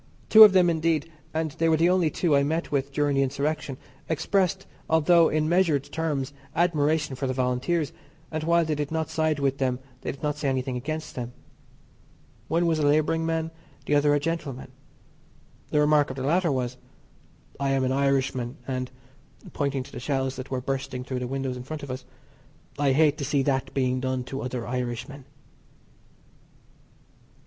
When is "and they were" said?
1.31-1.77